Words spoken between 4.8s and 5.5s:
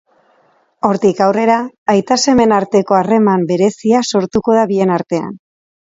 artean.